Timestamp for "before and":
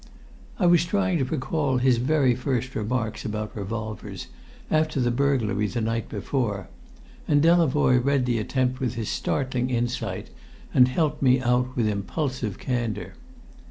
6.09-7.39